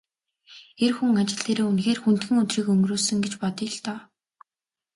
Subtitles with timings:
[0.83, 3.99] Эр хүн ажил дээрээ үнэхээр хүндхэн өдрийг өнгөрөөсөн гэж бодъё л доо.